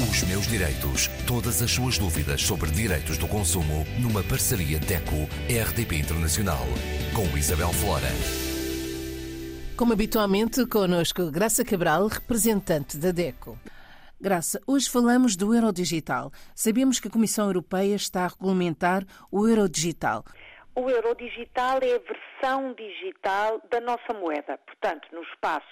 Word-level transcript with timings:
Os 0.00 0.22
meus 0.22 0.46
direitos. 0.46 1.08
Todas 1.26 1.60
as 1.60 1.72
suas 1.72 1.98
dúvidas 1.98 2.42
sobre 2.42 2.70
direitos 2.70 3.18
do 3.18 3.26
consumo 3.26 3.84
numa 4.00 4.22
parceria 4.22 4.78
DECO-RDP 4.78 5.96
Internacional. 5.96 6.62
Com 7.12 7.36
Isabel 7.36 7.72
Flora. 7.72 8.06
Como 9.76 9.92
habitualmente, 9.92 10.64
connosco 10.66 11.32
Graça 11.32 11.64
Cabral, 11.64 12.06
representante 12.06 12.96
da 12.96 13.10
DECO. 13.10 13.58
Graça, 14.20 14.60
hoje 14.68 14.88
falamos 14.88 15.34
do 15.34 15.52
euro 15.52 15.72
digital. 15.72 16.30
Sabemos 16.54 17.00
que 17.00 17.08
a 17.08 17.10
Comissão 17.10 17.46
Europeia 17.46 17.96
está 17.96 18.24
a 18.24 18.28
regulamentar 18.28 19.02
o 19.32 19.48
euro 19.48 19.68
digital. 19.68 20.24
O 20.76 20.88
euro 20.88 21.12
digital 21.16 21.80
é 21.82 21.96
a 21.96 21.98
versão 21.98 22.72
digital 22.74 23.60
da 23.68 23.80
nossa 23.80 24.14
moeda. 24.14 24.60
Portanto, 24.64 25.08
no 25.12 25.22
espaço 25.24 25.66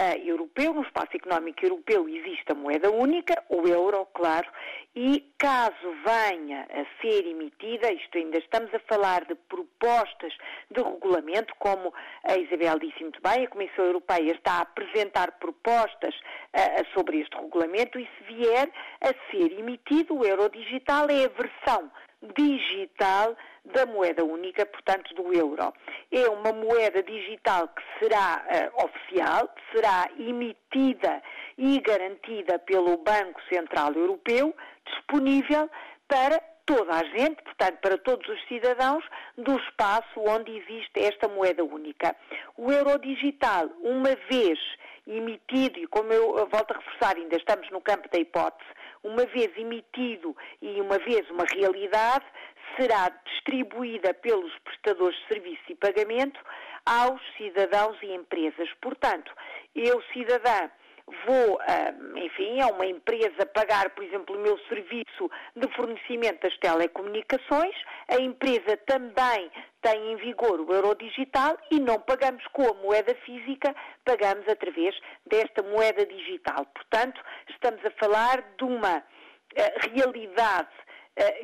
uh, 0.00 0.26
europeu, 0.26 0.72
no 0.72 0.82
espaço 0.82 1.14
económico 1.14 1.64
europeu, 1.64 2.08
existe 2.08 2.50
a 2.50 2.54
moeda 2.54 2.90
única, 2.90 3.42
o 3.50 3.68
euro, 3.68 4.06
claro, 4.14 4.48
e 4.96 5.30
caso 5.38 5.94
venha 6.04 6.66
a 6.70 7.02
ser 7.02 7.26
emitida, 7.26 7.92
isto 7.92 8.16
ainda 8.16 8.38
estamos 8.38 8.72
a 8.74 8.78
falar 8.80 9.24
de 9.26 9.34
propostas 9.34 10.32
de 10.70 10.82
regulamento, 10.82 11.54
como 11.58 11.92
a 12.24 12.36
Isabel 12.36 12.78
disse 12.78 13.02
muito 13.02 13.20
bem, 13.22 13.44
a 13.44 13.48
Comissão 13.48 13.84
Europeia 13.84 14.32
está 14.32 14.54
a 14.54 14.62
apresentar 14.62 15.32
propostas 15.32 16.14
uh, 16.14 16.94
sobre 16.94 17.20
este 17.20 17.36
regulamento 17.36 17.98
e 17.98 18.08
se 18.18 18.34
vier 18.34 18.70
a 19.02 19.08
ser 19.30 19.52
emitido, 19.58 20.16
o 20.16 20.24
euro 20.24 20.48
digital 20.48 21.08
é 21.10 21.26
a 21.26 21.28
versão 21.28 21.90
digital 22.36 23.36
da 23.70 23.86
moeda 23.86 24.24
única, 24.24 24.66
portanto 24.66 25.14
do 25.14 25.32
euro. 25.32 25.72
É 26.10 26.28
uma 26.28 26.52
moeda 26.52 27.02
digital 27.02 27.68
que 27.68 27.82
será 27.98 28.44
uh, 28.44 28.84
oficial, 28.84 29.48
será 29.72 30.08
emitida 30.18 31.22
e 31.56 31.80
garantida 31.80 32.58
pelo 32.58 32.96
Banco 32.98 33.40
Central 33.52 33.92
Europeu, 33.94 34.54
disponível 34.84 35.70
para 36.08 36.40
toda 36.66 36.92
a 36.92 37.04
gente, 37.04 37.42
portanto, 37.42 37.78
para 37.80 37.98
todos 37.98 38.28
os 38.28 38.46
cidadãos 38.46 39.04
do 39.36 39.56
espaço 39.58 40.20
onde 40.20 40.56
existe 40.56 41.00
esta 41.00 41.26
moeda 41.28 41.64
única. 41.64 42.14
O 42.56 42.70
euro 42.70 42.98
digital, 42.98 43.66
uma 43.82 44.14
vez 44.30 44.58
emitido, 45.06 45.80
e 45.80 45.86
como 45.88 46.12
eu 46.12 46.48
volto 46.48 46.72
a 46.72 46.78
reforçar, 46.78 47.16
ainda 47.16 47.36
estamos 47.36 47.68
no 47.70 47.80
campo 47.80 48.08
da 48.08 48.18
hipótese, 48.18 48.70
uma 49.02 49.24
vez 49.26 49.50
emitido 49.56 50.36
e 50.62 50.80
uma 50.80 50.98
vez 50.98 51.28
uma 51.30 51.44
realidade, 51.52 52.24
será 52.76 53.08
distribuída 53.24 54.14
pelos 54.14 54.52
prestadores 54.60 55.18
de 55.20 55.34
serviço 55.34 55.62
e 55.68 55.74
pagamento 55.74 56.40
aos 56.86 57.20
cidadãos 57.36 57.96
e 58.02 58.12
empresas. 58.12 58.68
Portanto, 58.80 59.32
eu, 59.74 60.02
cidadã, 60.12 60.70
vou, 61.26 61.58
ah, 61.60 61.92
enfim, 62.16 62.60
a 62.60 62.68
uma 62.68 62.86
empresa 62.86 63.46
pagar, 63.46 63.90
por 63.90 64.04
exemplo, 64.04 64.36
o 64.36 64.40
meu 64.40 64.58
serviço 64.68 65.30
de 65.56 65.68
fornecimento 65.74 66.40
das 66.42 66.56
telecomunicações, 66.58 67.74
a 68.08 68.20
empresa 68.20 68.76
também 68.86 69.50
tem 69.82 70.12
em 70.12 70.16
vigor 70.16 70.60
o 70.60 70.72
euro 70.72 70.94
digital 70.94 71.56
e 71.70 71.80
não 71.80 71.98
pagamos 72.00 72.46
com 72.48 72.68
a 72.68 72.74
moeda 72.74 73.14
física, 73.26 73.74
pagamos 74.04 74.46
através 74.48 74.94
desta 75.26 75.62
moeda 75.62 76.06
digital. 76.06 76.66
Portanto, 76.66 77.20
estamos 77.48 77.84
a 77.84 77.90
falar 77.92 78.42
de 78.56 78.64
uma 78.64 78.98
uh, 78.98 79.94
realidade 79.94 80.68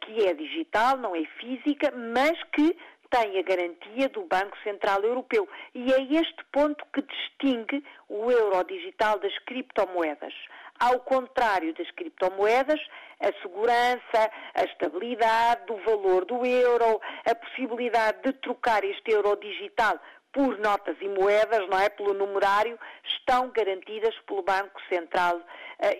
que 0.00 0.26
é 0.26 0.34
digital, 0.34 0.96
não 0.96 1.14
é 1.14 1.24
física, 1.38 1.92
mas 1.92 2.42
que 2.52 2.76
tem 3.10 3.38
a 3.38 3.42
garantia 3.42 4.08
do 4.08 4.22
Banco 4.22 4.56
Central 4.62 5.02
Europeu. 5.02 5.48
E 5.74 5.92
é 5.92 6.02
este 6.02 6.44
ponto 6.52 6.84
que 6.92 7.02
distingue 7.02 7.84
o 8.08 8.30
euro 8.30 8.62
digital 8.64 9.18
das 9.18 9.36
criptomoedas. 9.40 10.32
Ao 10.78 10.98
contrário 11.00 11.74
das 11.74 11.90
criptomoedas, 11.90 12.80
a 13.20 13.32
segurança, 13.42 14.30
a 14.54 14.64
estabilidade 14.64 15.66
do 15.66 15.76
valor 15.78 16.24
do 16.24 16.46
euro, 16.46 17.00
a 17.26 17.34
possibilidade 17.34 18.22
de 18.22 18.32
trocar 18.34 18.82
este 18.84 19.12
euro 19.12 19.36
digital 19.36 20.00
por 20.32 20.58
notas 20.58 20.96
e 21.00 21.08
moedas, 21.08 21.68
não 21.68 21.78
é? 21.78 21.88
Pelo 21.88 22.14
numerário, 22.14 22.78
estão 23.04 23.50
garantidas 23.50 24.14
pelo 24.26 24.42
Banco 24.42 24.80
Central 24.88 25.36
uh, 25.36 25.44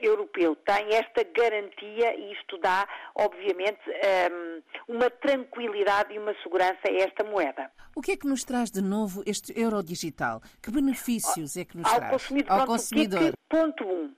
Europeu. 0.01 0.57
Tem 0.57 0.95
esta 0.95 1.25
garantia 1.25 2.15
e 2.17 2.33
isto 2.33 2.59
dá, 2.59 2.87
obviamente, 3.15 3.81
um, 3.89 3.93
ehm, 3.93 4.63
uma 4.89 5.11
tranquilidade 5.11 6.15
e 6.15 6.19
uma 6.19 6.35
segurança 6.43 6.81
a 6.87 6.93
esta 6.93 7.25
moeda. 7.25 7.71
O 7.95 8.01
que 8.01 8.13
é 8.13 8.17
que 8.17 8.27
nos 8.27 8.45
traz 8.45 8.71
de 8.71 8.83
novo 8.83 9.23
este 9.27 9.59
euro 9.61 9.83
digital? 9.83 10.41
Que 10.63 10.71
benefícios 10.71 11.57
é 11.57 11.65
que 11.65 11.77
nos 11.77 11.87
Ao 11.87 11.99
traz? 11.99 12.13
Consumidor, 12.13 12.61
Ao 12.61 12.67
consumidor. 12.67 13.21
Que, 13.21 13.33
ponto 13.49 13.85
1. 13.85 13.93
Um, 13.93 14.15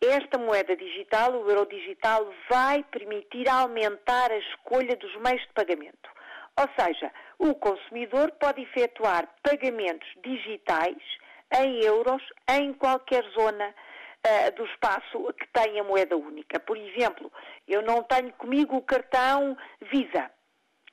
esta 0.00 0.38
moeda 0.38 0.76
digital, 0.76 1.32
o 1.32 1.50
euro 1.50 1.66
digital, 1.66 2.32
vai 2.48 2.84
permitir 2.84 3.48
aumentar 3.48 4.30
a 4.30 4.38
escolha 4.38 4.94
dos 4.96 5.12
meios 5.20 5.42
de 5.42 5.52
pagamento. 5.52 6.08
Ou 6.58 6.68
seja, 6.76 7.12
o 7.38 7.54
consumidor 7.54 8.32
pode 8.32 8.62
efetuar 8.62 9.28
pagamentos 9.44 10.08
digitais 10.24 10.96
em 11.56 11.84
euros 11.84 12.20
em 12.50 12.72
qualquer 12.72 13.22
zona 13.30 13.68
uh, 13.68 14.56
do 14.56 14.64
espaço 14.66 15.32
que 15.34 15.46
tenha 15.52 15.84
moeda 15.84 16.16
única. 16.16 16.58
Por 16.58 16.76
exemplo, 16.76 17.32
eu 17.68 17.80
não 17.82 18.02
tenho 18.02 18.32
comigo 18.32 18.76
o 18.76 18.82
cartão 18.82 19.56
Visa. 19.82 20.28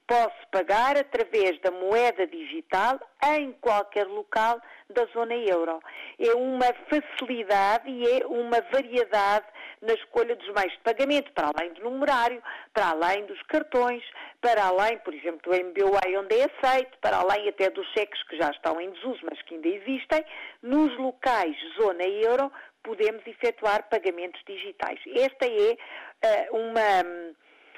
Posso 0.07 0.47
pagar 0.51 0.97
através 0.97 1.59
da 1.61 1.71
moeda 1.71 2.27
digital 2.27 2.99
em 3.37 3.51
qualquer 3.53 4.05
local 4.05 4.61
da 4.89 5.05
zona 5.05 5.33
euro. 5.35 5.79
É 6.19 6.33
uma 6.35 6.67
facilidade 6.89 7.89
e 7.89 8.21
é 8.21 8.25
uma 8.27 8.61
variedade 8.71 9.45
na 9.81 9.93
escolha 9.93 10.35
dos 10.35 10.47
meios 10.53 10.73
de 10.73 10.79
pagamento, 10.79 11.31
para 11.33 11.51
além 11.55 11.73
do 11.73 11.89
numerário, 11.89 12.41
para 12.71 12.89
além 12.89 13.25
dos 13.25 13.41
cartões, 13.43 14.03
para 14.41 14.65
além, 14.65 14.97
por 14.99 15.13
exemplo, 15.13 15.41
do 15.43 15.55
MBWay 15.55 16.17
onde 16.17 16.39
é 16.39 16.45
aceito, 16.45 16.97
para 16.99 17.17
além 17.17 17.49
até 17.49 17.69
dos 17.71 17.87
cheques 17.93 18.21
que 18.23 18.37
já 18.37 18.51
estão 18.51 18.79
em 18.79 18.91
desuso, 18.91 19.19
mas 19.23 19.41
que 19.41 19.55
ainda 19.55 19.67
existem, 19.67 20.23
nos 20.61 20.95
locais 20.97 21.57
zona 21.77 22.03
euro 22.03 22.51
podemos 22.83 23.25
efetuar 23.25 23.89
pagamentos 23.89 24.39
digitais. 24.47 24.99
Esta 25.07 25.47
é 25.47 26.51
uh, 26.51 26.57
uma 26.57 27.35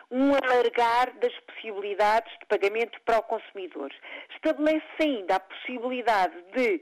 um 0.09 0.33
alargar 0.33 1.13
das 1.19 1.33
possibilidades 1.57 2.31
de 2.39 2.45
pagamento 2.45 2.99
para 3.01 3.19
o 3.19 3.23
consumidor. 3.23 3.91
Estabelece 4.35 4.85
ainda 5.01 5.35
a 5.35 5.39
possibilidade 5.39 6.35
de 6.53 6.81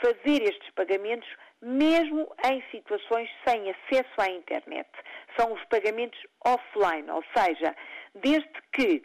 fazer 0.00 0.42
estes 0.42 0.70
pagamentos 0.70 1.28
mesmo 1.62 2.30
em 2.44 2.62
situações 2.70 3.30
sem 3.46 3.70
acesso 3.70 4.20
à 4.20 4.28
internet. 4.28 4.88
São 5.38 5.52
os 5.52 5.64
pagamentos 5.64 6.18
offline, 6.44 7.10
ou 7.10 7.24
seja, 7.34 7.74
desde 8.14 8.52
que 8.72 9.02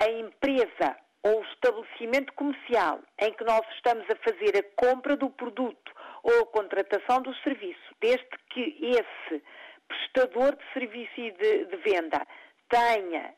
a 0.00 0.10
empresa 0.10 0.96
ou 1.22 1.40
o 1.40 1.44
estabelecimento 1.44 2.32
comercial 2.32 3.00
em 3.20 3.32
que 3.32 3.44
nós 3.44 3.62
estamos 3.76 4.04
a 4.10 4.16
fazer 4.16 4.56
a 4.58 4.62
compra 4.74 5.16
do 5.16 5.30
produto 5.30 5.92
ou 6.24 6.40
a 6.40 6.46
contratação 6.46 7.22
do 7.22 7.34
serviço, 7.36 7.94
desde 8.00 8.26
que 8.50 8.76
esse 8.80 9.42
prestador 9.86 10.56
de 10.56 10.72
serviço 10.72 11.20
e 11.20 11.30
de, 11.30 11.64
de 11.66 11.76
venda 11.76 12.26
tenha 12.68 13.32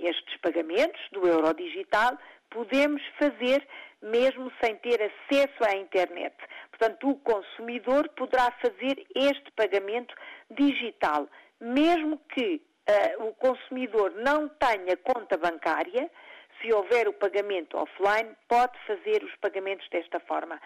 estes 0.00 0.36
pagamentos 0.40 1.00
do 1.12 1.26
euro 1.26 1.52
digital, 1.54 2.16
podemos 2.50 3.02
fazer 3.18 3.66
mesmo 4.02 4.52
sem 4.62 4.76
ter 4.76 5.00
acesso 5.00 5.64
à 5.64 5.76
internet. 5.76 6.34
Portanto, 6.70 7.08
o 7.08 7.16
consumidor 7.20 8.08
poderá 8.10 8.50
fazer 8.60 9.06
este 9.14 9.50
pagamento 9.52 10.14
digital, 10.50 11.28
mesmo 11.60 12.18
que 12.34 12.60
uh, 12.88 13.28
o 13.28 13.34
consumidor 13.34 14.12
não 14.16 14.48
tenha 14.48 14.96
conta 14.96 15.36
bancária, 15.36 16.10
se 16.60 16.72
houver 16.72 17.08
o 17.08 17.12
pagamento 17.12 17.76
offline, 17.76 18.34
pode 18.48 18.76
fazer 18.86 19.22
os 19.22 19.34
pagamentos 19.36 19.88
desta 19.90 20.20
forma. 20.20 20.60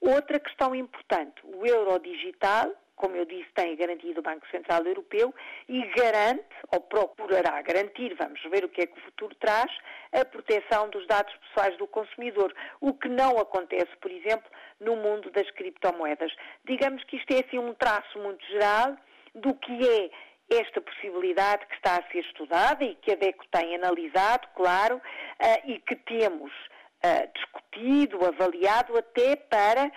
Outra 0.00 0.38
questão 0.38 0.74
importante, 0.74 1.34
o 1.44 1.66
euro 1.66 1.98
digital 1.98 2.70
como 2.96 3.16
eu 3.16 3.24
disse, 3.24 3.48
tem 3.54 3.72
a 3.72 3.76
garantia 3.76 4.14
do 4.14 4.22
Banco 4.22 4.46
Central 4.50 4.84
Europeu 4.84 5.34
e 5.68 5.84
garante, 5.96 6.44
ou 6.72 6.80
procurará 6.80 7.60
garantir, 7.62 8.14
vamos 8.14 8.40
ver 8.50 8.64
o 8.64 8.68
que 8.68 8.82
é 8.82 8.86
que 8.86 8.98
o 8.98 9.02
futuro 9.02 9.34
traz, 9.36 9.70
a 10.12 10.24
proteção 10.24 10.88
dos 10.90 11.06
dados 11.06 11.34
pessoais 11.36 11.76
do 11.78 11.86
consumidor, 11.86 12.54
o 12.80 12.92
que 12.92 13.08
não 13.08 13.38
acontece, 13.38 13.90
por 14.00 14.10
exemplo, 14.10 14.50
no 14.80 14.96
mundo 14.96 15.30
das 15.30 15.50
criptomoedas. 15.52 16.32
Digamos 16.64 17.02
que 17.04 17.16
isto 17.16 17.32
é 17.32 17.40
assim 17.40 17.58
um 17.58 17.74
traço 17.74 18.18
muito 18.18 18.44
geral 18.46 18.96
do 19.34 19.54
que 19.54 19.88
é 19.88 20.10
esta 20.58 20.80
possibilidade 20.80 21.66
que 21.66 21.74
está 21.76 21.96
a 21.96 22.10
ser 22.10 22.20
estudada 22.20 22.84
e 22.84 22.94
que 22.96 23.12
a 23.12 23.16
DECO 23.16 23.46
tem 23.50 23.74
analisado, 23.74 24.48
claro, 24.54 24.96
uh, 24.96 25.70
e 25.70 25.78
que 25.80 25.96
temos 25.96 26.52
uh, 26.52 27.32
discutido, 27.34 28.24
avaliado 28.24 28.96
até 28.98 29.36
para 29.36 29.90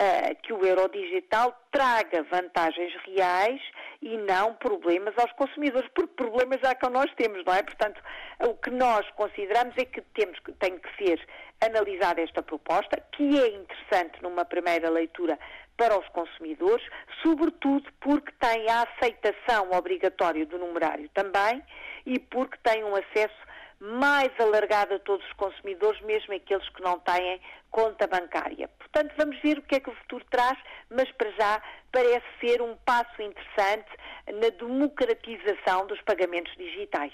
uh, 0.00 0.34
que 0.42 0.52
o 0.52 0.64
euro 0.64 0.88
digital 0.88 1.54
traga 1.70 2.22
vantagens 2.24 2.92
reais 3.06 3.60
e 4.00 4.16
não 4.16 4.54
problemas 4.54 5.14
aos 5.18 5.30
consumidores, 5.32 5.88
porque 5.94 6.14
problemas 6.14 6.60
já 6.62 6.74
que 6.74 6.88
nós 6.88 7.12
temos, 7.16 7.44
não 7.44 7.54
é? 7.54 7.62
Portanto, 7.62 8.02
o 8.40 8.54
que 8.54 8.70
nós 8.70 9.08
consideramos 9.10 9.74
é 9.76 9.84
que 9.84 10.00
temos 10.00 10.38
que, 10.40 10.52
tem 10.52 10.78
que 10.78 10.88
ser 10.96 11.20
analisada 11.60 12.22
esta 12.22 12.42
proposta, 12.42 12.96
que 13.12 13.38
é 13.38 13.48
interessante 13.48 14.22
numa 14.22 14.44
primeira 14.44 14.88
leitura 14.88 15.38
para 15.76 15.98
os 15.98 16.08
consumidores, 16.08 16.84
sobretudo 17.22 17.90
porque 18.00 18.32
tem 18.38 18.68
a 18.68 18.82
aceitação 18.82 19.70
obrigatória 19.72 20.44
do 20.46 20.58
numerário 20.58 21.08
também 21.14 21.62
e 22.06 22.18
porque 22.18 22.56
tem 22.62 22.84
um 22.84 22.94
acesso 22.94 23.49
mais 23.80 24.30
alargado 24.38 24.94
a 24.94 24.98
todos 24.98 25.24
os 25.26 25.32
consumidores, 25.32 26.00
mesmo 26.02 26.34
aqueles 26.34 26.68
que 26.68 26.82
não 26.82 26.98
têm 27.00 27.40
conta 27.70 28.06
bancária. 28.06 28.68
Portanto, 28.78 29.14
vamos 29.16 29.40
ver 29.40 29.58
o 29.58 29.62
que 29.62 29.76
é 29.76 29.80
que 29.80 29.88
o 29.88 29.94
futuro 29.94 30.24
traz, 30.30 30.58
mas 30.90 31.10
para 31.12 31.30
já 31.32 31.62
parece 31.90 32.26
ser 32.40 32.60
um 32.60 32.76
passo 32.84 33.22
interessante 33.22 33.88
na 34.26 34.48
democratização 34.50 35.86
dos 35.86 36.00
pagamentos 36.02 36.54
digitais. 36.56 37.12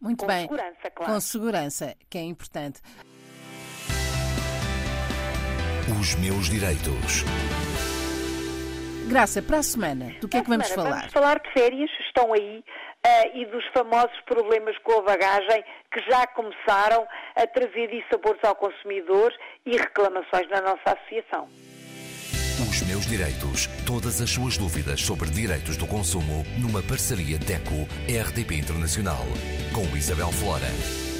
Muito 0.00 0.20
Com 0.20 0.26
bem. 0.26 0.42
segurança, 0.42 0.90
claro. 0.94 1.12
Com 1.12 1.20
segurança, 1.20 1.96
que 2.10 2.18
é 2.18 2.22
importante. 2.22 2.80
Os 6.00 6.14
meus 6.16 6.46
direitos. 6.48 7.24
Graça, 9.08 9.42
para 9.42 9.58
a 9.58 9.62
semana, 9.62 10.12
do 10.20 10.28
que 10.28 10.38
é 10.38 10.42
que 10.42 10.48
vamos 10.48 10.66
Semana, 10.66 10.88
falar? 10.88 11.00
Vamos 11.00 11.12
falar 11.12 11.38
de 11.40 11.52
férias, 11.52 11.90
estão 12.06 12.32
aí, 12.32 12.64
eh, 13.04 13.38
e 13.38 13.46
dos 13.46 13.64
famosos 13.68 14.18
problemas 14.26 14.76
com 14.78 14.98
a 14.98 15.02
bagagem 15.02 15.64
que 15.92 16.00
já 16.10 16.26
começaram 16.28 17.06
a 17.36 17.46
trazer 17.46 17.88
dissabores 17.88 18.42
ao 18.44 18.54
consumidor 18.54 19.32
e 19.66 19.76
reclamações 19.76 20.48
na 20.48 20.60
nossa 20.60 20.96
associação. 20.98 21.48
Os 22.68 22.82
meus 22.82 23.06
direitos. 23.06 23.66
Todas 23.86 24.20
as 24.20 24.30
suas 24.30 24.56
dúvidas 24.56 25.00
sobre 25.00 25.28
direitos 25.30 25.76
do 25.76 25.86
consumo 25.86 26.44
numa 26.58 26.82
parceria 26.82 27.38
DECO-RDP 27.38 28.54
Internacional. 28.54 29.24
Com 29.74 29.96
Isabel 29.96 30.30
Flora. 30.32 31.11